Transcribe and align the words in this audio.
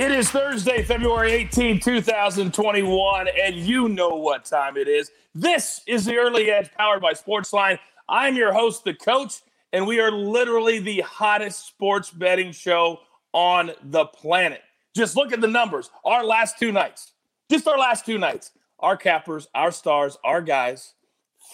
It 0.00 0.12
is 0.12 0.30
Thursday, 0.30 0.82
February 0.82 1.32
18, 1.32 1.78
2021, 1.78 3.28
and 3.28 3.54
you 3.54 3.86
know 3.86 4.16
what 4.16 4.46
time 4.46 4.78
it 4.78 4.88
is. 4.88 5.10
This 5.34 5.82
is 5.86 6.06
the 6.06 6.16
Early 6.16 6.50
Edge 6.50 6.72
powered 6.72 7.02
by 7.02 7.12
Sportsline. 7.12 7.78
I'm 8.08 8.34
your 8.34 8.54
host, 8.54 8.84
the 8.84 8.94
coach, 8.94 9.42
and 9.74 9.86
we 9.86 10.00
are 10.00 10.10
literally 10.10 10.78
the 10.78 11.02
hottest 11.02 11.66
sports 11.66 12.08
betting 12.08 12.52
show 12.52 13.00
on 13.34 13.72
the 13.82 14.06
planet. 14.06 14.62
Just 14.96 15.16
look 15.16 15.34
at 15.34 15.42
the 15.42 15.46
numbers. 15.46 15.90
Our 16.02 16.24
last 16.24 16.58
two 16.58 16.72
nights, 16.72 17.12
just 17.50 17.68
our 17.68 17.76
last 17.76 18.06
two 18.06 18.16
nights, 18.16 18.52
our 18.78 18.96
cappers, 18.96 19.48
our 19.54 19.70
stars, 19.70 20.16
our 20.24 20.40
guys, 20.40 20.94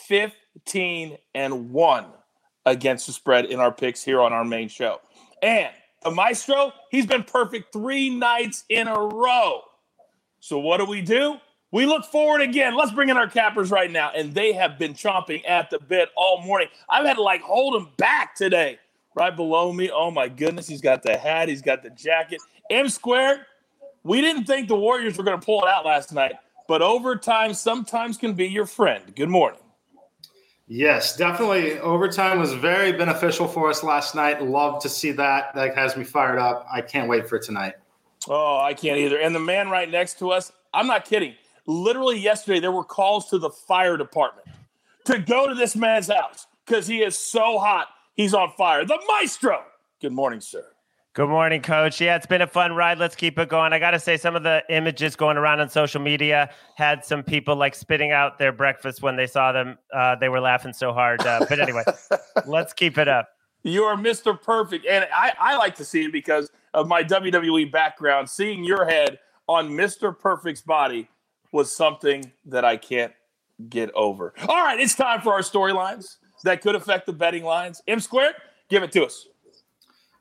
15 0.07 1.19
and 1.35 1.71
1 1.73 2.07
against 2.65 3.09
the 3.09 3.13
spread 3.13 3.47
in 3.47 3.59
our 3.59 3.73
picks 3.73 4.05
here 4.05 4.21
on 4.21 4.33
our 4.33 4.45
main 4.45 4.69
show. 4.69 5.01
And 5.43 5.73
the 6.03 6.11
maestro, 6.11 6.73
he's 6.91 7.07
been 7.07 7.25
perfect 7.25 7.73
three 7.73 8.11
nights 8.11 8.65
in 8.69 8.89
a 8.89 8.99
row. 8.99 9.63
So 10.41 10.59
what 10.59 10.79
do 10.79 10.85
we 10.85 11.01
do? 11.01 11.37
We 11.73 11.87
look 11.87 12.05
forward 12.05 12.41
again. 12.41 12.77
Let's 12.77 12.93
bring 12.93 13.09
in 13.09 13.17
our 13.17 13.29
cappers 13.29 13.71
right 13.71 13.91
now. 13.91 14.13
And 14.15 14.33
they 14.33 14.53
have 14.53 14.79
been 14.79 14.95
chomping 14.95 15.43
at 15.49 15.71
the 15.71 15.79
bit 15.79 16.11
all 16.17 16.41
morning. 16.43 16.69
I've 16.89 17.05
had 17.05 17.15
to 17.15 17.23
like 17.23 17.43
hold 17.43 17.75
them 17.75 17.91
back 17.97 18.35
today. 18.37 18.79
Right 19.15 19.35
below 19.35 19.73
me. 19.73 19.91
Oh 19.91 20.11
my 20.11 20.29
goodness. 20.29 20.69
He's 20.69 20.81
got 20.81 21.03
the 21.03 21.17
hat, 21.17 21.49
he's 21.49 21.63
got 21.63 21.83
the 21.83 21.91
jacket. 21.91 22.41
M 22.71 22.89
squared. 22.89 23.41
We 24.05 24.21
didn't 24.21 24.45
think 24.45 24.69
the 24.69 24.77
Warriors 24.77 25.19
were 25.19 25.25
going 25.25 25.41
to 25.41 25.45
pull 25.45 25.65
it 25.65 25.69
out 25.69 25.85
last 25.85 26.13
night, 26.13 26.35
but 26.69 26.81
overtime 26.81 27.55
sometimes 27.55 28.17
can 28.17 28.35
be 28.35 28.47
your 28.47 28.67
friend. 28.67 29.03
Good 29.17 29.29
morning. 29.29 29.59
Yes, 30.69 31.17
definitely. 31.17 31.79
Overtime 31.79 32.41
was 32.41 32.53
very 32.55 32.93
beneficial 32.93 33.47
for 33.47 33.71
us 33.71 33.85
last 33.85 34.15
night. 34.17 34.43
Love 34.43 34.83
to 34.83 34.89
see 34.89 35.13
that. 35.13 35.55
That 35.55 35.77
has 35.77 35.97
me 35.97 36.03
fired 36.03 36.39
up. 36.39 36.67
I 36.71 36.81
can't 36.81 37.09
wait 37.09 37.29
for 37.29 37.39
tonight. 37.39 37.75
Oh, 38.29 38.59
I 38.59 38.75
can't 38.75 38.99
either. 38.99 39.19
And 39.21 39.35
the 39.35 39.41
man 39.41 39.71
right 39.71 39.89
next 39.89 40.19
to 40.19 40.31
us, 40.31 40.51
I'm 40.75 40.89
not 40.89 41.05
kidding. 41.05 41.35
Literally 41.67 42.19
yesterday, 42.19 42.59
there 42.59 42.73
were 42.73 42.85
calls 42.85 43.29
to 43.31 43.39
the 43.39 43.51
fire 43.51 43.97
department 43.97 44.49
to 45.05 45.19
go 45.19 45.49
to 45.49 45.55
this 45.55 45.77
man's 45.77 46.09
house 46.09 46.47
because 46.65 46.87
he 46.87 47.03
is 47.03 47.17
so 47.17 47.59
hot. 47.59 47.89
He's 48.15 48.35
on 48.35 48.53
fire. 48.57 48.85
The 48.85 48.99
maestro. 49.09 49.63
Good 50.01 50.13
morning, 50.13 50.41
sir. 50.41 50.65
Good 51.17 51.31
morning, 51.31 51.63
coach. 51.63 51.99
Yeah, 51.99 52.17
it's 52.17 52.27
been 52.27 52.43
a 52.43 52.47
fun 52.47 52.75
ride. 52.75 52.99
Let's 52.99 53.17
keep 53.17 53.39
it 53.39 53.49
going. 53.49 53.73
I 53.73 53.79
got 53.79 53.93
to 53.93 53.99
say, 53.99 54.19
some 54.19 54.37
of 54.37 54.43
the 54.43 54.63
images 54.69 55.17
going 55.17 55.39
around 55.39 55.61
on 55.61 55.71
social 55.71 55.99
media 55.99 56.51
had 56.75 57.07
some 57.07 57.23
people 57.23 57.57
like 57.57 57.75
spitting 57.75 58.13
out 58.13 58.39
their 58.39 58.53
breakfast 58.53 59.01
when 59.01 59.17
they 59.17 59.27
saw 59.27 59.51
them. 59.51 59.79
Uh, 59.95 60.17
they 60.17 60.29
were 60.29 60.41
laughing 60.41 60.75
so 60.75 60.93
hard. 60.93 61.23
Uh, 61.23 61.47
but 61.49 61.59
anyway, 61.59 61.83
let's 62.47 62.75
keep 62.75 62.99
it 62.99 63.09
up. 63.09 63.31
You 63.63 63.85
are 63.85 63.97
Mr. 63.97 64.39
Perfect. 64.39 64.85
And 64.85 65.09
I, 65.11 65.33
I 65.41 65.57
like 65.57 65.75
to 65.77 65.87
see 65.87 66.05
it 66.05 66.13
because 66.13 66.51
of 66.75 66.87
my 66.87 67.03
WWE 67.03 67.73
background. 67.73 68.29
Seeing 68.29 68.63
your 68.63 68.85
head 68.85 69.19
on 69.49 69.71
Mr. 69.71 70.15
Perfect's 70.17 70.61
body 70.61 71.09
was 71.51 71.75
something 71.75 72.31
that 72.45 72.67
I 72.67 72.77
can't 72.77 73.15
get 73.71 73.91
over. 73.95 74.35
All 74.47 74.63
right, 74.63 74.79
it's 74.79 74.95
time 74.95 75.23
for 75.23 75.33
our 75.33 75.41
storylines 75.41 76.17
that 76.45 76.61
could 76.61 76.75
affect 76.75 77.07
the 77.07 77.15
betting 77.15 77.43
lines. 77.43 77.81
M 77.89 78.01
squared, 78.01 78.35
give 78.69 78.83
it 78.83 78.93
to 78.93 79.07
us. 79.07 79.27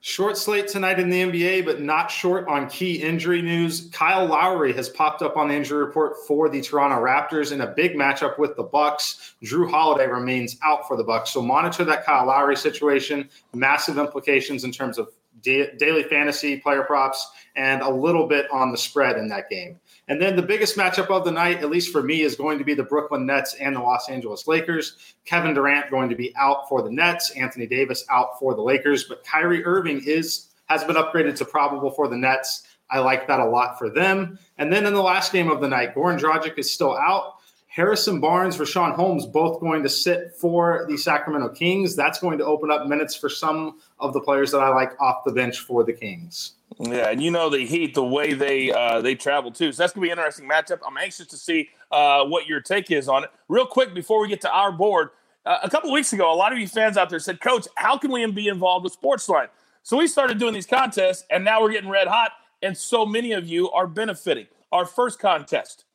Short 0.07 0.37
slate 0.37 0.67
tonight 0.67 0.99
in 0.99 1.09
the 1.09 1.23
NBA, 1.23 1.65
but 1.65 1.81
not 1.81 2.11
short 2.11 2.47
on 2.47 2.69
key 2.69 3.01
injury 3.01 3.41
news. 3.41 3.89
Kyle 3.91 4.27
Lowry 4.27 4.71
has 4.73 4.87
popped 4.87 5.23
up 5.23 5.35
on 5.35 5.47
the 5.47 5.55
injury 5.55 5.83
report 5.83 6.17
for 6.27 6.47
the 6.47 6.61
Toronto 6.61 6.97
Raptors 7.03 7.51
in 7.51 7.61
a 7.61 7.67
big 7.73 7.95
matchup 7.95 8.37
with 8.37 8.55
the 8.55 8.61
Bucks. 8.61 9.33
Jrue 9.43 9.67
Holiday 9.67 10.05
remains 10.05 10.57
out 10.61 10.87
for 10.87 10.95
the 10.95 11.03
Bucks, 11.03 11.31
so 11.31 11.41
monitor 11.41 11.83
that 11.85 12.05
Kyle 12.05 12.27
Lowry 12.27 12.55
situation. 12.55 13.27
Massive 13.55 13.97
implications 13.97 14.63
in 14.63 14.71
terms 14.71 14.99
of 14.99 15.09
da- 15.41 15.75
daily 15.77 16.03
fantasy 16.03 16.57
player 16.57 16.83
props 16.83 17.27
and 17.55 17.81
a 17.81 17.89
little 17.89 18.27
bit 18.27 18.45
on 18.51 18.71
the 18.71 18.77
spread 18.77 19.17
in 19.17 19.27
that 19.29 19.49
game. 19.49 19.79
And 20.07 20.21
then 20.21 20.35
the 20.35 20.41
biggest 20.43 20.77
matchup 20.77 21.09
of 21.09 21.25
the 21.25 21.31
night, 21.31 21.63
at 21.63 21.69
least 21.69 21.91
for 21.91 22.03
me, 22.03 22.21
is 22.21 22.35
going 22.35 22.59
to 22.59 22.63
be 22.63 22.75
the 22.75 22.83
Brooklyn 22.83 23.25
Nets 23.25 23.55
and 23.55 23.75
the 23.75 23.79
Los 23.79 24.07
Angeles 24.07 24.47
Lakers. 24.47 25.15
Kevin 25.25 25.55
Durant 25.55 25.89
going 25.89 26.09
to 26.09 26.15
be 26.15 26.33
out 26.35 26.69
for 26.69 26.83
the 26.83 26.91
Nets, 26.91 27.31
Anthony 27.31 27.65
Davis 27.65 28.05
out 28.11 28.37
for 28.39 28.53
the 28.53 28.61
Lakers, 28.61 29.05
but 29.05 29.23
Kyrie 29.23 29.65
Irving 29.65 30.01
is 30.05 30.49
has 30.67 30.83
been 30.83 30.95
upgraded 30.95 31.35
to 31.35 31.45
probable 31.45 31.91
for 31.91 32.07
the 32.07 32.17
Nets. 32.17 32.63
I 32.89 32.99
like 32.99 33.27
that 33.27 33.39
a 33.39 33.45
lot 33.45 33.77
for 33.77 33.89
them. 33.89 34.39
And 34.57 34.71
then 34.71 34.85
in 34.85 34.93
the 34.93 35.01
last 35.01 35.31
game 35.31 35.49
of 35.49 35.61
the 35.61 35.67
night, 35.67 35.95
Goran 35.95 36.19
Dragic 36.19 36.57
is 36.57 36.71
still 36.71 36.95
out. 36.97 37.35
Harrison 37.67 38.21
Barnes, 38.21 38.57
Richaun 38.57 38.95
Holmes, 38.95 39.25
both 39.25 39.59
going 39.59 39.83
to 39.83 39.89
sit 39.89 40.33
for 40.39 40.85
the 40.87 40.97
Sacramento 40.97 41.49
Kings. 41.49 41.95
That's 41.95 42.19
going 42.19 42.37
to 42.37 42.45
open 42.45 42.71
up 42.71 42.87
minutes 42.87 43.15
for 43.15 43.27
some 43.27 43.79
of 43.99 44.13
the 44.13 44.21
players 44.21 44.51
that 44.51 44.61
I 44.61 44.69
like 44.69 44.99
off 45.01 45.25
the 45.25 45.33
bench 45.33 45.59
for 45.59 45.83
the 45.83 45.93
Kings. 45.93 46.53
Yeah, 46.79 47.09
and 47.09 47.21
you 47.21 47.31
know 47.31 47.49
the 47.49 47.65
Heat, 47.65 47.93
the 47.93 48.03
way 48.03 48.33
they 48.33 48.71
uh, 48.71 49.01
they 49.01 49.15
travel 49.15 49.51
too. 49.51 49.71
So 49.71 49.83
that's 49.83 49.93
gonna 49.93 50.03
be 50.03 50.11
an 50.11 50.17
interesting 50.17 50.49
matchup. 50.49 50.79
I'm 50.85 50.97
anxious 50.97 51.27
to 51.27 51.37
see 51.37 51.69
uh, 51.91 52.25
what 52.25 52.47
your 52.47 52.59
take 52.59 52.91
is 52.91 53.07
on 53.07 53.23
it. 53.23 53.29
Real 53.47 53.65
quick 53.65 53.93
before 53.93 54.21
we 54.21 54.27
get 54.27 54.41
to 54.41 54.51
our 54.51 54.71
board, 54.71 55.09
uh, 55.45 55.59
a 55.63 55.69
couple 55.69 55.91
weeks 55.91 56.11
ago, 56.11 56.31
a 56.31 56.35
lot 56.35 56.51
of 56.51 56.59
you 56.59 56.67
fans 56.67 56.97
out 56.97 57.09
there 57.09 57.19
said, 57.19 57.39
"Coach, 57.39 57.67
how 57.75 57.97
can 57.97 58.11
we 58.11 58.25
be 58.31 58.47
involved 58.47 58.83
with 58.83 58.99
Sportsline?" 58.99 59.47
So 59.83 59.97
we 59.97 60.07
started 60.07 60.37
doing 60.37 60.53
these 60.53 60.65
contests, 60.65 61.25
and 61.29 61.45
now 61.45 61.61
we're 61.61 61.71
getting 61.71 61.89
red 61.89 62.07
hot, 62.07 62.31
and 62.61 62.75
so 62.75 63.05
many 63.05 63.31
of 63.31 63.47
you 63.47 63.71
are 63.71 63.87
benefiting. 63.87 64.47
Our 64.71 64.85
first 64.85 65.19
contest, 65.19 65.85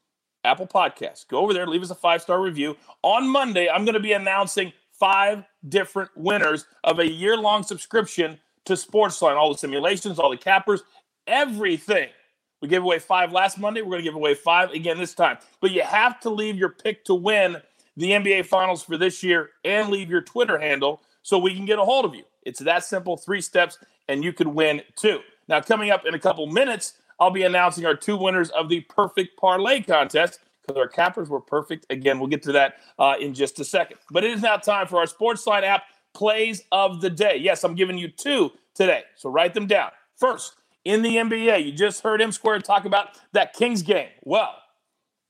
Apple 0.44 0.66
Podcasts. 0.66 1.26
Go 1.26 1.38
over 1.38 1.53
there, 1.53 1.66
leave 1.66 1.82
us 1.82 1.91
a 1.91 1.94
five 1.97 2.22
star 2.22 2.41
review. 2.41 2.76
On 3.03 3.28
Monday, 3.28 3.69
I'm 3.69 3.84
going 3.84 3.94
to 3.94 4.00
be 4.00 4.12
announcing 4.12 4.72
five 4.92 5.44
different 5.69 6.10
winners 6.14 6.66
of 6.84 6.98
a 6.98 7.06
year 7.06 7.36
long 7.36 7.62
subscription 7.62 8.38
to 8.70 8.75
Sportsline, 8.75 9.36
all 9.36 9.53
the 9.53 9.58
simulations, 9.58 10.19
all 10.19 10.31
the 10.31 10.36
cappers, 10.36 10.82
everything. 11.26 12.08
We 12.62 12.69
gave 12.69 12.82
away 12.82 12.98
five 12.98 13.32
last 13.32 13.58
Monday. 13.58 13.82
We're 13.82 13.91
going 13.91 14.03
to 14.03 14.08
give 14.08 14.14
away 14.14 14.34
five 14.34 14.70
again 14.70 14.98
this 14.98 15.14
time. 15.14 15.38
But 15.60 15.72
you 15.72 15.82
have 15.82 16.20
to 16.20 16.31
leave 16.31 16.56
your 16.56 16.69
pick 16.69 17.04
to 17.06 17.14
win 17.14 17.56
the 17.97 18.10
NBA 18.12 18.47
Finals 18.47 18.82
for 18.82 18.97
this 18.97 19.22
year 19.22 19.50
and 19.64 19.88
leave 19.88 20.09
your 20.09 20.20
Twitter 20.20 20.59
handle 20.59 21.03
so 21.22 21.38
we 21.38 21.54
can 21.54 21.64
get 21.64 21.78
a 21.78 21.84
hold 21.84 22.04
of 22.04 22.14
you. 22.14 22.22
It's 22.42 22.60
that 22.60 22.84
simple, 22.84 23.16
three 23.16 23.41
steps, 23.41 23.78
and 24.09 24.22
you 24.22 24.32
could 24.32 24.47
win 24.47 24.82
too. 24.94 25.20
Now, 25.48 25.60
coming 25.60 25.91
up 25.91 26.06
in 26.06 26.14
a 26.14 26.19
couple 26.19 26.47
minutes, 26.47 26.94
I'll 27.19 27.30
be 27.30 27.42
announcing 27.42 27.86
our 27.86 27.97
two 27.97 28.16
winners 28.16 28.50
of 28.50 28.69
the 28.69 28.80
Perfect 28.82 29.36
Parlay 29.36 29.82
contest 29.82 30.38
because 30.62 30.78
our 30.78 30.88
cappers 30.88 31.28
were 31.28 31.41
perfect. 31.41 31.86
Again, 31.91 32.20
we'll 32.20 32.28
get 32.28 32.42
to 32.44 32.53
that 32.53 32.76
uh, 32.98 33.14
in 33.20 33.34
just 33.34 33.59
a 33.59 33.64
second. 33.64 33.98
But 34.10 34.22
it 34.22 34.30
is 34.30 34.42
now 34.42 34.56
time 34.59 34.86
for 34.86 34.98
our 34.98 35.06
Sportsline 35.06 35.64
app 35.64 35.84
plays 36.15 36.62
of 36.72 37.00
the 37.00 37.10
day. 37.10 37.37
Yes, 37.37 37.65
I'm 37.65 37.75
giving 37.75 37.98
you 37.98 38.09
two 38.09 38.53
today. 38.75 39.03
So 39.16 39.31
write 39.31 39.54
them 39.54 39.66
down. 39.66 39.91
First, 40.16 40.54
in 40.84 41.03
the 41.03 41.16
NBA, 41.16 41.65
you 41.65 41.72
just 41.72 42.03
heard 42.03 42.21
M 42.22 42.32
Square 42.32 42.60
talk 42.60 42.84
about 42.84 43.19
that 43.32 43.53
Kings 43.53 43.82
game. 43.82 44.09
Well, 44.22 44.54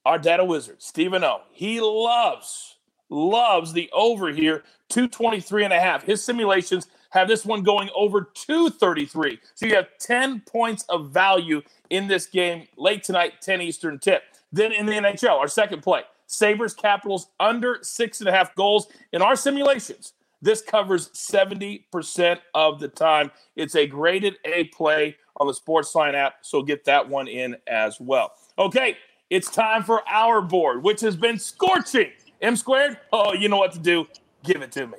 our 0.04 0.18
data 0.18 0.44
wizard, 0.44 0.82
Stephen 0.82 1.24
O, 1.24 1.42
he 1.50 1.80
loves, 1.80 2.76
loves 3.08 3.72
the 3.72 3.90
over 3.92 4.30
here, 4.30 4.64
223 4.88 5.64
and 5.64 5.72
a 5.72 5.80
half. 5.80 6.04
His 6.04 6.24
simulations 6.24 6.88
have 7.10 7.28
this 7.28 7.44
one 7.44 7.62
going 7.62 7.90
over 7.94 8.30
233. 8.34 9.40
So 9.54 9.66
you 9.66 9.74
have 9.74 9.88
10 9.98 10.40
points 10.40 10.84
of 10.88 11.10
value 11.10 11.62
in 11.90 12.06
this 12.06 12.26
game 12.26 12.66
late 12.76 13.02
tonight, 13.02 13.34
10 13.42 13.60
Eastern 13.60 13.98
tip. 13.98 14.22
Then 14.52 14.72
in 14.72 14.86
the 14.86 14.92
NHL, 14.92 15.38
our 15.38 15.48
second 15.48 15.82
play, 15.82 16.02
Sabres 16.26 16.74
Capitals 16.74 17.28
under 17.38 17.78
six 17.82 18.20
and 18.20 18.28
a 18.28 18.32
half 18.32 18.54
goals. 18.54 18.86
In 19.12 19.22
our 19.22 19.36
simulations, 19.36 20.12
this 20.42 20.62
covers 20.62 21.08
70% 21.10 22.38
of 22.54 22.80
the 22.80 22.88
time. 22.88 23.30
It's 23.56 23.74
a 23.74 23.86
graded 23.86 24.36
A 24.44 24.64
play 24.64 25.16
on 25.36 25.46
the 25.46 25.54
Sportsline 25.54 26.14
app, 26.14 26.34
so 26.42 26.62
get 26.62 26.84
that 26.84 27.08
one 27.08 27.28
in 27.28 27.56
as 27.66 27.98
well. 28.00 28.32
Okay, 28.58 28.96
it's 29.30 29.50
time 29.50 29.82
for 29.82 30.02
our 30.08 30.42
board, 30.42 30.82
which 30.82 31.00
has 31.00 31.16
been 31.16 31.38
scorching. 31.38 32.10
M 32.40 32.56
squared? 32.56 32.98
Oh, 33.12 33.32
you 33.32 33.48
know 33.48 33.58
what 33.58 33.72
to 33.72 33.78
do. 33.78 34.06
Give 34.42 34.62
it 34.62 34.72
to 34.72 34.86
me. 34.86 34.98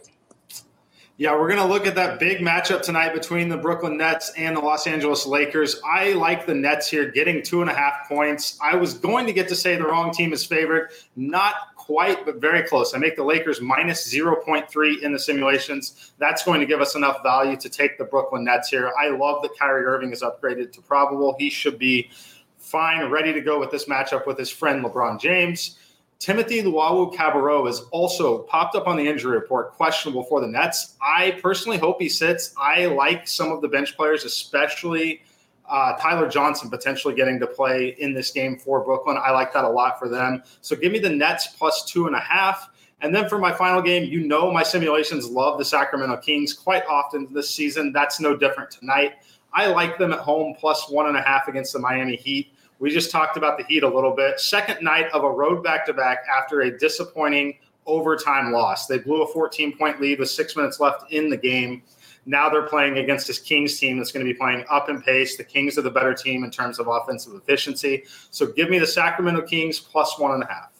Yeah, 1.17 1.37
we're 1.37 1.49
going 1.49 1.59
to 1.59 1.67
look 1.67 1.85
at 1.85 1.93
that 1.95 2.19
big 2.19 2.39
matchup 2.39 2.81
tonight 2.81 3.13
between 3.13 3.47
the 3.47 3.57
Brooklyn 3.57 3.95
Nets 3.95 4.31
and 4.37 4.57
the 4.57 4.61
Los 4.61 4.87
Angeles 4.87 5.27
Lakers. 5.27 5.79
I 5.85 6.13
like 6.13 6.47
the 6.47 6.55
Nets 6.55 6.87
here 6.87 7.11
getting 7.11 7.43
two 7.43 7.61
and 7.61 7.69
a 7.69 7.73
half 7.75 8.07
points. 8.07 8.57
I 8.59 8.75
was 8.75 8.95
going 8.95 9.27
to 9.27 9.33
get 9.33 9.47
to 9.49 9.55
say 9.55 9.75
the 9.75 9.83
wrong 9.83 10.11
team 10.11 10.33
is 10.33 10.43
favored. 10.43 10.89
Not 11.15 11.53
quite, 11.85 12.25
but 12.25 12.35
very 12.35 12.63
close. 12.63 12.93
I 12.93 12.97
make 12.99 13.15
the 13.15 13.23
Lakers 13.23 13.59
minus 13.59 14.13
0.3 14.13 15.01
in 15.01 15.11
the 15.11 15.19
simulations. 15.19 16.13
That's 16.19 16.43
going 16.43 16.59
to 16.59 16.65
give 16.65 16.79
us 16.79 16.95
enough 16.95 17.23
value 17.23 17.57
to 17.57 17.69
take 17.69 17.97
the 17.97 18.03
Brooklyn 18.05 18.43
Nets 18.43 18.69
here. 18.69 18.91
I 19.01 19.09
love 19.09 19.41
that 19.41 19.57
Kyrie 19.57 19.85
Irving 19.85 20.11
is 20.11 20.21
upgraded 20.21 20.71
to 20.73 20.81
probable. 20.81 21.35
He 21.39 21.49
should 21.49 21.79
be 21.79 22.11
fine, 22.57 23.09
ready 23.09 23.33
to 23.33 23.41
go 23.41 23.59
with 23.59 23.71
this 23.71 23.85
matchup 23.85 24.27
with 24.27 24.37
his 24.37 24.49
friend 24.49 24.83
LeBron 24.83 25.19
James. 25.19 25.77
Timothy 26.19 26.61
Luwawu-Cabarrot 26.61 27.67
is 27.67 27.81
also 27.89 28.43
popped 28.43 28.75
up 28.75 28.87
on 28.87 28.95
the 28.95 29.07
injury 29.07 29.35
report, 29.35 29.71
questionable 29.71 30.23
for 30.23 30.39
the 30.39 30.47
Nets. 30.47 30.95
I 31.01 31.39
personally 31.41 31.79
hope 31.79 31.99
he 31.99 32.09
sits. 32.09 32.53
I 32.61 32.85
like 32.85 33.27
some 33.27 33.51
of 33.51 33.61
the 33.61 33.67
bench 33.67 33.97
players, 33.97 34.23
especially 34.23 35.23
uh, 35.71 35.93
Tyler 35.93 36.27
Johnson 36.27 36.69
potentially 36.69 37.15
getting 37.15 37.39
to 37.39 37.47
play 37.47 37.95
in 37.97 38.13
this 38.13 38.29
game 38.29 38.57
for 38.57 38.83
Brooklyn. 38.83 39.17
I 39.17 39.31
like 39.31 39.53
that 39.53 39.63
a 39.63 39.69
lot 39.69 39.97
for 39.97 40.09
them. 40.09 40.43
So 40.59 40.75
give 40.75 40.91
me 40.91 40.99
the 40.99 41.09
Nets 41.09 41.47
plus 41.47 41.85
two 41.85 42.07
and 42.07 42.15
a 42.15 42.19
half. 42.19 42.69
And 42.99 43.15
then 43.15 43.29
for 43.29 43.39
my 43.39 43.53
final 43.53 43.81
game, 43.81 44.03
you 44.03 44.19
know 44.19 44.51
my 44.51 44.63
simulations 44.63 45.29
love 45.29 45.57
the 45.57 45.65
Sacramento 45.65 46.17
Kings 46.17 46.53
quite 46.53 46.85
often 46.87 47.33
this 47.33 47.49
season. 47.49 47.93
That's 47.93 48.19
no 48.19 48.35
different 48.35 48.69
tonight. 48.69 49.13
I 49.53 49.67
like 49.67 49.97
them 49.97 50.11
at 50.11 50.19
home 50.19 50.55
plus 50.59 50.89
one 50.89 51.07
and 51.07 51.15
a 51.15 51.21
half 51.21 51.47
against 51.47 51.71
the 51.71 51.79
Miami 51.79 52.17
Heat. 52.17 52.53
We 52.79 52.91
just 52.91 53.09
talked 53.09 53.37
about 53.37 53.57
the 53.57 53.63
Heat 53.63 53.83
a 53.83 53.87
little 53.87 54.13
bit. 54.13 54.41
Second 54.41 54.83
night 54.83 55.07
of 55.13 55.23
a 55.23 55.31
road 55.31 55.63
back 55.63 55.85
to 55.85 55.93
back 55.93 56.25
after 56.29 56.61
a 56.61 56.77
disappointing 56.77 57.57
overtime 57.85 58.51
loss. 58.51 58.87
They 58.87 58.99
blew 58.99 59.23
a 59.23 59.27
14 59.27 59.77
point 59.77 60.01
lead 60.01 60.19
with 60.19 60.29
six 60.29 60.57
minutes 60.57 60.81
left 60.81 61.11
in 61.13 61.29
the 61.29 61.37
game. 61.37 61.81
Now 62.25 62.49
they're 62.49 62.67
playing 62.67 62.97
against 62.97 63.27
this 63.27 63.39
Kings 63.39 63.79
team 63.79 63.97
that's 63.97 64.11
going 64.11 64.25
to 64.25 64.31
be 64.31 64.37
playing 64.37 64.63
up 64.69 64.89
in 64.89 65.01
pace. 65.01 65.37
The 65.37 65.43
Kings 65.43 65.77
are 65.77 65.81
the 65.81 65.89
better 65.89 66.13
team 66.13 66.43
in 66.43 66.51
terms 66.51 66.79
of 66.79 66.87
offensive 66.87 67.33
efficiency. 67.33 68.03
So 68.29 68.47
give 68.47 68.69
me 68.69 68.79
the 68.79 68.87
Sacramento 68.87 69.41
Kings 69.43 69.79
plus 69.79 70.19
one 70.19 70.31
and 70.31 70.43
a 70.43 70.47
half. 70.47 70.71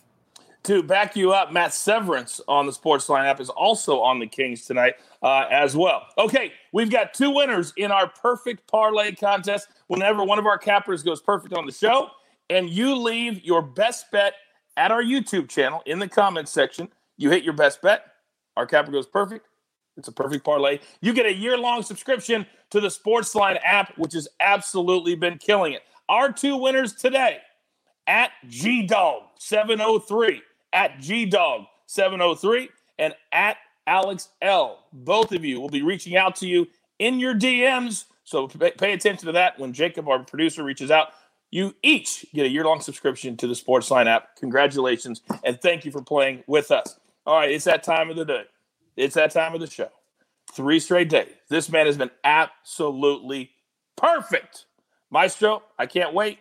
To 0.66 0.84
back 0.84 1.16
you 1.16 1.34
up, 1.34 1.52
Matt 1.52 1.74
Severance 1.74 2.40
on 2.48 2.68
the 2.68 2.72
Sports 2.72 3.10
Line 3.10 3.26
app 3.26 3.40
is 3.40 3.50
also 3.50 4.00
on 4.00 4.20
the 4.20 4.28
Kings 4.28 4.66
tonight 4.66 4.94
uh, 5.24 5.46
as 5.50 5.76
well. 5.76 6.06
Okay, 6.20 6.54
we've 6.72 6.92
got 6.92 7.16
two 7.16 7.32
winners 7.32 7.74
in 7.78 7.92
our 7.92 8.08
perfect 8.08 8.68
parlay 8.68 9.12
contest. 9.14 9.70
Whenever 9.88 10.24
one 10.24 10.38
of 10.38 10.46
our 10.46 10.60
cappers 10.60 11.02
goes 11.02 11.20
perfect 11.20 11.56
on 11.56 11.66
the 11.66 11.72
show, 11.72 12.12
and 12.52 12.70
you 12.70 12.96
leave 12.96 13.44
your 13.44 13.64
best 13.64 14.12
bet 14.12 14.34
at 14.78 14.92
our 14.92 15.02
YouTube 15.02 15.50
channel 15.50 15.82
in 15.88 15.98
the 15.98 16.08
comments 16.08 16.52
section, 16.52 16.90
you 17.18 17.32
hit 17.32 17.44
your 17.44 17.54
best 17.54 17.82
bet. 17.82 18.06
Our 18.56 18.68
capper 18.68 18.92
goes 18.92 19.08
perfect. 19.08 19.48
It's 19.98 20.08
a 20.08 20.12
perfect 20.12 20.44
parlay. 20.46 20.80
You 21.02 21.14
get 21.14 21.26
a 21.26 21.34
year 21.34 21.58
long 21.58 21.84
subscription 21.84 22.46
to 22.70 22.80
the 22.80 22.88
Sportsline 22.88 23.60
app, 23.64 23.98
which 23.98 24.14
has 24.14 24.28
absolutely 24.40 25.16
been 25.16 25.38
killing 25.38 25.74
it. 25.74 25.82
Our 26.10 26.32
two 26.32 26.58
winners 26.58 26.94
today 26.94 27.40
at 28.08 28.32
G 28.48 28.84
Dog 28.84 29.24
703, 29.40 30.42
at 30.74 31.00
G 31.00 31.26
Dog 31.26 31.66
703, 31.88 32.70
and 33.00 33.14
at 33.32 33.58
Alex 33.88 34.30
L. 34.42 34.86
Both 34.94 35.32
of 35.34 35.44
you 35.44 35.60
will 35.60 35.70
be 35.70 35.82
reaching 35.82 36.16
out 36.16 36.36
to 36.38 36.48
you 36.48 36.68
in 37.00 37.20
your 37.20 37.34
DMs. 37.34 38.06
So 38.24 38.48
pay 38.48 38.94
attention 38.94 39.26
to 39.26 39.32
that 39.34 39.60
when 39.60 39.74
Jacob, 39.74 40.08
our 40.08 40.20
producer, 40.24 40.64
reaches 40.64 40.92
out. 40.92 41.10
You 41.50 41.76
each 41.84 42.26
get 42.34 42.46
a 42.46 42.50
year 42.50 42.64
long 42.64 42.80
subscription 42.80 43.36
to 43.38 43.48
the 43.48 43.54
Sportsline 43.54 44.08
app. 44.08 44.38
Congratulations 44.38 45.22
and 45.44 45.60
thank 45.62 45.84
you 45.84 45.92
for 45.92 46.02
playing 46.02 46.44
with 46.48 46.72
us. 46.72 46.98
All 47.26 47.36
right, 47.38 47.52
it's 47.52 47.66
that 47.66 47.84
time 47.84 48.10
of 48.10 48.16
the 48.16 48.24
day. 48.26 48.44
It's 48.96 49.16
that 49.16 49.32
time 49.32 49.54
of 49.54 49.62
the 49.62 49.68
show. 49.68 49.90
Three 50.54 50.80
straight 50.80 51.10
days. 51.10 51.32
This 51.50 51.70
man 51.70 51.86
has 51.86 51.98
been 51.98 52.12
absolutely 52.24 53.52
perfect. 53.96 54.66
Maestro, 55.10 55.64
I 55.78 55.86
can't 55.86 56.14
wait. 56.14 56.40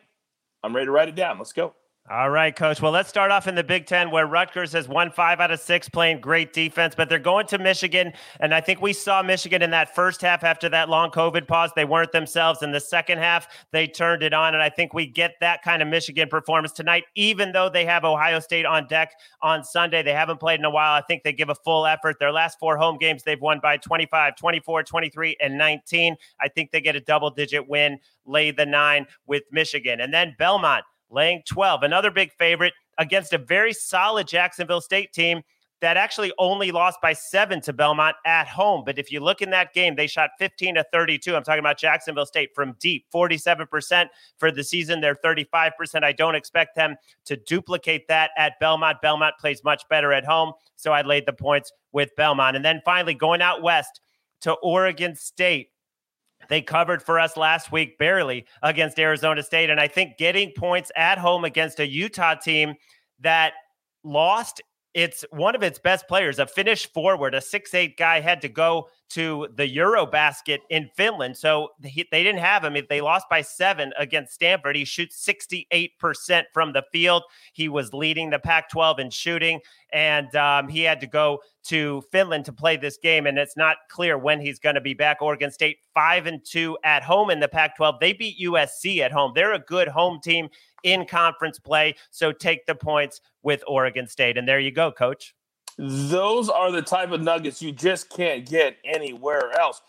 I'm 0.62 0.74
ready 0.74 0.86
to 0.86 0.92
write 0.92 1.08
it 1.08 1.14
down. 1.14 1.38
Let's 1.38 1.52
go. 1.52 1.74
All 2.08 2.30
right, 2.30 2.56
coach. 2.56 2.82
Well, 2.82 2.90
let's 2.90 3.08
start 3.08 3.30
off 3.30 3.46
in 3.46 3.54
the 3.54 3.62
Big 3.62 3.86
Ten 3.86 4.10
where 4.10 4.26
Rutgers 4.26 4.72
has 4.72 4.88
won 4.88 5.12
five 5.12 5.38
out 5.38 5.52
of 5.52 5.60
six 5.60 5.88
playing 5.88 6.20
great 6.20 6.52
defense, 6.52 6.94
but 6.96 7.08
they're 7.08 7.20
going 7.20 7.46
to 7.48 7.58
Michigan. 7.58 8.12
And 8.40 8.52
I 8.52 8.60
think 8.60 8.80
we 8.80 8.92
saw 8.92 9.22
Michigan 9.22 9.62
in 9.62 9.70
that 9.70 9.94
first 9.94 10.20
half 10.20 10.42
after 10.42 10.68
that 10.70 10.88
long 10.88 11.12
COVID 11.12 11.46
pause. 11.46 11.70
They 11.76 11.84
weren't 11.84 12.10
themselves. 12.10 12.62
In 12.62 12.72
the 12.72 12.80
second 12.80 13.18
half, 13.18 13.46
they 13.70 13.86
turned 13.86 14.24
it 14.24 14.34
on. 14.34 14.54
And 14.54 14.62
I 14.62 14.70
think 14.70 14.92
we 14.92 15.06
get 15.06 15.34
that 15.40 15.62
kind 15.62 15.82
of 15.82 15.88
Michigan 15.88 16.28
performance 16.28 16.72
tonight, 16.72 17.04
even 17.14 17.52
though 17.52 17.68
they 17.68 17.84
have 17.84 18.04
Ohio 18.04 18.40
State 18.40 18.66
on 18.66 18.88
deck 18.88 19.12
on 19.40 19.62
Sunday. 19.62 20.02
They 20.02 20.14
haven't 20.14 20.40
played 20.40 20.58
in 20.58 20.64
a 20.64 20.70
while. 20.70 20.94
I 20.94 21.02
think 21.02 21.22
they 21.22 21.32
give 21.32 21.50
a 21.50 21.54
full 21.54 21.86
effort. 21.86 22.16
Their 22.18 22.32
last 22.32 22.58
four 22.58 22.76
home 22.76 22.98
games, 22.98 23.22
they've 23.22 23.40
won 23.40 23.60
by 23.62 23.76
25, 23.76 24.34
24, 24.34 24.82
23, 24.82 25.36
and 25.40 25.56
19. 25.56 26.16
I 26.40 26.48
think 26.48 26.72
they 26.72 26.80
get 26.80 26.96
a 26.96 27.00
double 27.00 27.30
digit 27.30 27.68
win, 27.68 28.00
lay 28.26 28.50
the 28.50 28.66
nine 28.66 29.06
with 29.28 29.44
Michigan. 29.52 30.00
And 30.00 30.12
then 30.12 30.34
Belmont 30.40 30.82
laying 31.10 31.42
12. 31.48 31.82
Another 31.82 32.10
big 32.10 32.32
favorite 32.32 32.72
against 32.98 33.32
a 33.32 33.38
very 33.38 33.72
solid 33.72 34.28
Jacksonville 34.28 34.80
State 34.80 35.12
team 35.12 35.42
that 35.80 35.96
actually 35.96 36.32
only 36.38 36.70
lost 36.70 37.00
by 37.00 37.12
seven 37.12 37.60
to 37.62 37.72
Belmont 37.72 38.16
at 38.26 38.46
home. 38.46 38.82
But 38.84 38.98
if 38.98 39.10
you 39.10 39.20
look 39.20 39.40
in 39.40 39.50
that 39.50 39.72
game, 39.72 39.96
they 39.96 40.06
shot 40.06 40.30
15 40.38 40.74
to 40.74 40.84
32. 40.92 41.34
I'm 41.34 41.42
talking 41.42 41.60
about 41.60 41.78
Jacksonville 41.78 42.26
State 42.26 42.50
from 42.54 42.76
deep, 42.78 43.06
47% 43.14 44.08
for 44.38 44.50
the 44.50 44.62
season. 44.62 45.00
They're 45.00 45.14
35%. 45.14 46.04
I 46.04 46.12
don't 46.12 46.34
expect 46.34 46.76
them 46.76 46.96
to 47.24 47.36
duplicate 47.36 48.08
that 48.08 48.30
at 48.36 48.60
Belmont. 48.60 49.00
Belmont 49.00 49.34
plays 49.40 49.64
much 49.64 49.88
better 49.88 50.12
at 50.12 50.24
home. 50.24 50.52
So 50.76 50.92
I 50.92 51.02
laid 51.02 51.26
the 51.26 51.32
points 51.32 51.72
with 51.92 52.14
Belmont. 52.16 52.56
And 52.56 52.64
then 52.64 52.82
finally, 52.84 53.14
going 53.14 53.40
out 53.40 53.62
west 53.62 54.00
to 54.42 54.52
Oregon 54.54 55.16
State. 55.16 55.70
They 56.48 56.62
covered 56.62 57.02
for 57.02 57.20
us 57.20 57.36
last 57.36 57.70
week 57.70 57.98
barely 57.98 58.46
against 58.62 58.98
Arizona 58.98 59.42
State. 59.42 59.70
And 59.70 59.80
I 59.80 59.88
think 59.88 60.16
getting 60.16 60.52
points 60.56 60.90
at 60.96 61.18
home 61.18 61.44
against 61.44 61.80
a 61.80 61.86
Utah 61.86 62.34
team 62.34 62.74
that 63.20 63.52
lost 64.02 64.62
it's 64.94 65.24
one 65.30 65.54
of 65.54 65.62
its 65.62 65.78
best 65.78 66.08
players, 66.08 66.38
a 66.38 66.46
Finnish 66.46 66.90
forward, 66.92 67.34
a 67.34 67.40
six-eight 67.40 67.96
guy, 67.96 68.20
had 68.20 68.40
to 68.42 68.48
go 68.48 68.88
to 69.10 69.48
the 69.56 69.76
Eurobasket 69.76 70.58
in 70.70 70.88
Finland. 70.96 71.36
So 71.36 71.70
he, 71.82 72.06
they 72.10 72.22
didn't 72.22 72.40
have 72.40 72.64
him. 72.64 72.76
They 72.88 73.00
lost 73.00 73.26
by 73.28 73.42
seven 73.42 73.92
against 73.98 74.32
Stanford. 74.34 74.76
He 74.76 74.84
shoots 74.84 75.24
68% 75.24 76.44
from 76.52 76.72
the 76.72 76.84
field. 76.92 77.24
He 77.52 77.68
was 77.68 77.92
leading 77.92 78.30
the 78.30 78.38
Pac 78.38 78.70
12 78.70 79.00
in 79.00 79.10
shooting, 79.10 79.60
and 79.92 80.34
um, 80.36 80.68
he 80.68 80.82
had 80.82 81.00
to 81.00 81.06
go 81.08 81.40
to 81.64 82.02
Finland 82.12 82.44
to 82.46 82.52
play 82.52 82.76
this 82.76 82.96
game. 82.96 83.26
And 83.26 83.36
it's 83.36 83.56
not 83.56 83.76
clear 83.88 84.16
when 84.16 84.40
he's 84.40 84.58
going 84.58 84.76
to 84.76 84.80
be 84.80 84.94
back. 84.94 85.20
Oregon 85.20 85.50
State, 85.50 85.78
five 85.92 86.26
and 86.26 86.44
two 86.44 86.78
at 86.84 87.02
home 87.02 87.30
in 87.30 87.40
the 87.40 87.48
Pac 87.48 87.76
12. 87.76 87.96
They 88.00 88.12
beat 88.12 88.38
USC 88.40 89.00
at 89.00 89.12
home. 89.12 89.32
They're 89.34 89.54
a 89.54 89.58
good 89.58 89.88
home 89.88 90.20
team 90.22 90.48
in 90.82 91.04
conference 91.04 91.58
play. 91.58 91.94
So 92.10 92.32
take 92.32 92.66
the 92.66 92.74
points 92.74 93.20
with 93.42 93.62
Oregon 93.66 94.06
State. 94.06 94.36
And 94.36 94.46
there 94.46 94.60
you 94.60 94.70
go, 94.70 94.92
coach. 94.92 95.34
Those 95.78 96.48
are 96.48 96.70
the 96.70 96.82
type 96.82 97.10
of 97.10 97.22
nuggets 97.22 97.62
you 97.62 97.72
just 97.72 98.10
can't 98.10 98.46
get 98.48 98.76
anywhere 98.84 99.58
else. 99.58 99.80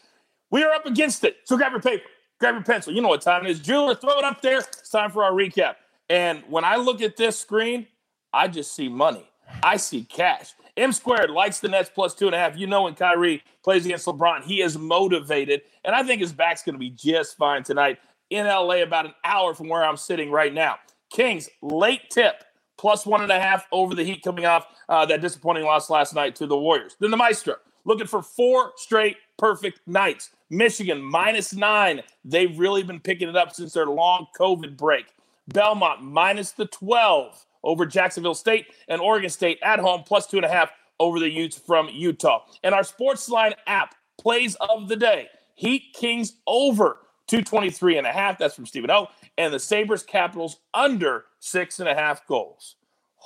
We 0.50 0.64
are 0.64 0.72
up 0.72 0.86
against 0.86 1.24
it. 1.24 1.38
So 1.46 1.58
grab 1.58 1.72
your 1.72 1.82
paper, 1.82 2.04
grab 2.40 2.56
your 2.56 2.64
pencil. 2.64 2.94
You 2.94 3.02
know 3.02 3.10
what 3.10 3.22
time 3.22 3.46
it 3.46 3.52
is. 3.52 3.60
Jeweler, 3.60 3.96
throw 3.96 4.18
it 4.20 4.24
up 4.24 4.42
there. 4.42 4.60
It's 4.60 4.90
time 4.90 5.12
for 5.12 5.24
our 5.24 5.32
recap. 5.32 5.76
And 6.10 6.44
when 6.50 6.64
I 6.64 6.76
look 6.76 7.02
at 7.02 7.18
this 7.18 7.40
screen, 7.40 7.88
I 8.34 8.48
just 8.48 8.76
see 8.76 8.90
money. 8.90 9.28
I 9.64 9.78
see 9.78 10.04
cash. 10.04 10.54
M 10.78 10.94
squared 10.94 11.30
likes 11.30 11.60
the 11.60 11.68
Nets 11.68 11.92
plus 11.94 12.14
two 12.14 12.28
and 12.28 12.36
a 12.36 12.38
half. 12.38 12.58
You 12.58 12.68
know, 12.68 12.84
when 12.84 12.96
Kyrie 12.96 13.44
plays 13.64 13.86
against 13.86 14.08
LeBron, 14.08 14.44
he 14.44 14.62
is 14.62 14.78
motivated. 14.78 15.62
And 15.84 15.96
I 15.96 16.04
think 16.04 16.22
his 16.22 16.32
back's 16.32 16.64
going 16.64 16.76
to 16.76 16.80
be 16.80 16.90
just 16.90 17.38
fine 17.38 17.64
tonight 17.64 18.00
in 18.30 18.46
LA, 18.46 18.82
about 18.82 19.06
an 19.06 19.14
hour 19.26 19.54
from 19.54 19.68
where 19.68 19.84
I'm 19.84 19.98
sitting 19.98 20.32
right 20.32 20.54
now. 20.54 20.78
Kings, 21.12 21.50
late 21.62 22.10
tip, 22.10 22.46
plus 22.82 23.06
one 23.06 23.22
and 23.22 23.32
a 23.32 23.40
half 23.40 23.68
over 23.72 23.94
the 23.94 24.04
Heat 24.04 24.24
coming 24.24 24.48
off 24.48 24.66
uh, 24.90 25.06
that 25.06 25.22
disappointing 25.22 25.64
loss 25.64 25.92
last 25.92 26.16
night 26.16 26.36
to 26.38 26.48
the 26.48 26.58
Warriors. 26.58 26.96
Then 27.00 27.12
the 27.12 27.18
Maestro, 27.18 27.56
looking 27.86 28.08
for 28.08 28.24
four 28.24 28.72
straight 28.76 29.18
perfect 29.38 29.82
nights. 29.86 30.32
Michigan, 30.50 31.00
minus 31.00 31.54
nine. 31.54 32.02
They've 32.26 32.58
really 32.58 32.82
been 32.82 33.00
picking 33.00 33.30
it 33.30 33.38
up 33.38 33.54
since 33.54 33.74
their 33.74 33.86
long 33.86 34.26
COVID 34.38 34.78
break. 34.78 35.06
Belmont, 35.48 36.02
minus 36.02 36.54
the 36.54 36.66
12 36.66 37.46
over 37.64 37.86
Jacksonville 37.86 38.34
State. 38.34 38.66
And 38.88 39.00
Oregon 39.00 39.30
State 39.30 39.60
at 39.64 39.80
home, 39.80 40.02
plus 40.04 40.26
two 40.26 40.38
and 40.38 40.46
a 40.46 40.50
half 40.50 40.72
over 41.00 41.20
the 41.20 41.30
Utes 41.30 41.60
from 41.60 41.88
Utah. 41.90 42.46
And 42.64 42.74
our 42.74 42.82
Sportsline 42.82 43.54
app, 43.68 43.94
plays 44.20 44.56
of 44.56 44.88
the 44.88 44.96
day. 44.96 45.28
Heat 45.54 45.94
Kings 45.94 46.34
over 46.48 46.98
223 47.28 48.00
and 48.00 48.08
a 48.08 48.12
half. 48.12 48.40
That's 48.40 48.56
from 48.56 48.66
Stephen 48.66 48.90
O. 48.90 49.08
And 49.38 49.54
the 49.54 49.60
Sabres 49.60 50.04
Capitals 50.04 50.58
under 50.74 51.26
six 51.40 51.80
and 51.80 51.90
a 51.90 51.96
half 51.96 52.28
goals. 52.28 52.76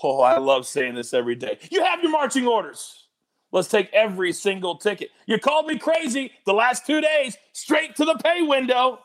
Oh, 0.03 0.21
I 0.21 0.37
love 0.37 0.67
saying 0.67 0.95
this 0.95 1.13
every 1.13 1.35
day. 1.35 1.57
You 1.71 1.83
have 1.83 2.01
your 2.01 2.11
marching 2.11 2.47
orders. 2.47 3.07
Let's 3.51 3.69
take 3.69 3.91
every 3.93 4.33
single 4.33 4.77
ticket. 4.77 5.09
You 5.25 5.39
called 5.39 5.67
me 5.67 5.79
crazy 5.79 6.31
the 6.45 6.53
last 6.53 6.85
two 6.85 6.99
days, 6.99 7.37
straight 7.53 7.95
to 7.95 8.05
the 8.05 8.15
pay 8.15 8.41
window. 8.41 8.99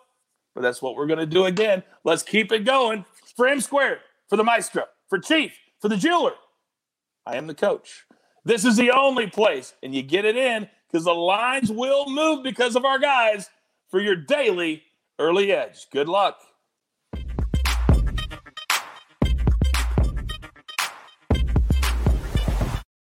But 0.54 0.62
that's 0.62 0.82
what 0.82 0.96
we're 0.96 1.06
going 1.06 1.20
to 1.20 1.26
do 1.26 1.44
again. 1.44 1.84
Let's 2.02 2.22
keep 2.22 2.50
it 2.50 2.64
going. 2.64 3.04
For 3.36 3.46
M 3.46 3.60
Squared, 3.60 4.00
for 4.28 4.36
the 4.36 4.44
Maestro, 4.44 4.84
for 5.08 5.18
Chief, 5.18 5.52
for 5.78 5.88
the 5.88 5.96
Jeweler. 5.96 6.34
I 7.24 7.36
am 7.36 7.46
the 7.46 7.54
coach. 7.54 8.04
This 8.44 8.64
is 8.64 8.76
the 8.76 8.90
only 8.90 9.28
place, 9.28 9.74
and 9.82 9.94
you 9.94 10.02
get 10.02 10.24
it 10.24 10.36
in 10.36 10.68
because 10.90 11.04
the 11.04 11.14
lines 11.14 11.70
will 11.70 12.10
move 12.10 12.42
because 12.42 12.74
of 12.74 12.84
our 12.84 12.98
guys 12.98 13.48
for 13.88 14.00
your 14.00 14.16
daily 14.16 14.82
early 15.18 15.52
edge. 15.52 15.86
Good 15.92 16.08
luck. 16.08 16.40